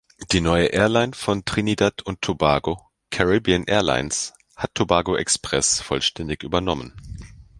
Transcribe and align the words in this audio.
Die 0.31 0.41
neue 0.41 0.65
Airline 0.73 1.13
von 1.13 1.45
Trinidad 1.45 2.01
und 2.01 2.23
Tobago, 2.23 2.87
Caribbean 3.11 3.65
Airlines, 3.65 4.33
hat 4.55 4.73
Tobago 4.73 5.15
Express 5.15 5.79
vollständig 5.79 6.41
übernommen. 6.41 6.93